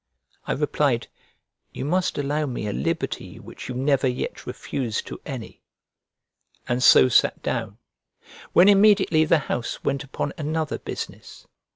"I 0.47 0.53
replied, 0.53 1.09
"You 1.73 1.85
must 1.85 2.17
allow 2.17 2.47
me 2.47 2.65
a 2.67 2.73
liberty 2.73 3.39
which 3.39 3.69
you 3.69 3.75
never 3.75 4.07
yet 4.07 4.47
refused 4.47 5.05
to 5.05 5.21
any;" 5.27 5.61
and 6.67 6.81
so 6.81 7.07
sat 7.07 7.43
down: 7.43 7.77
when 8.51 8.67
immediately 8.67 9.25
the 9.25 9.37
house 9.45 9.83
went 9.83 10.03
upon 10.03 10.33
another 10.39 10.79
business. 10.79 11.45